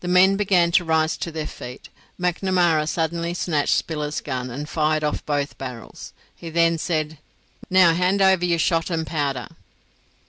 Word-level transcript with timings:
The 0.00 0.08
men 0.08 0.36
began 0.36 0.72
to 0.72 0.84
rise 0.84 1.16
to 1.18 1.30
their 1.30 1.46
feet. 1.46 1.90
Macnamara 2.18 2.88
suddenly 2.88 3.34
snatched 3.34 3.76
Spiller's 3.76 4.20
gun, 4.20 4.50
and 4.50 4.68
fired 4.68 5.04
off 5.04 5.24
both 5.24 5.56
barrels; 5.58 6.12
he 6.34 6.50
then 6.50 6.76
said, 6.76 7.18
"Now 7.70 7.94
hand 7.94 8.20
over 8.20 8.44
your 8.44 8.58
shot 8.58 8.90
and 8.90 9.06
powder." 9.06 9.46